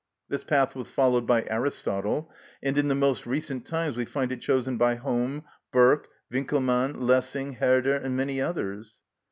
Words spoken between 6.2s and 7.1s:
Winckelmann,